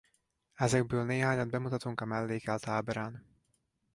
[0.53, 3.25] Ezekből néhányat bemutatunk a mellékelt ábrán.